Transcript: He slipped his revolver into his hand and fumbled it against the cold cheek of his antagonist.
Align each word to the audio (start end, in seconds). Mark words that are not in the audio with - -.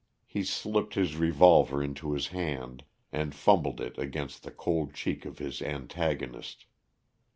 He 0.25 0.43
slipped 0.43 0.95
his 0.95 1.15
revolver 1.15 1.83
into 1.83 2.13
his 2.13 2.29
hand 2.29 2.85
and 3.11 3.35
fumbled 3.35 3.79
it 3.79 3.99
against 3.99 4.41
the 4.41 4.49
cold 4.49 4.95
cheek 4.95 5.25
of 5.25 5.37
his 5.37 5.61
antagonist. 5.61 6.65